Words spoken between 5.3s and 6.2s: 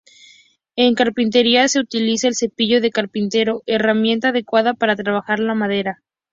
la madera.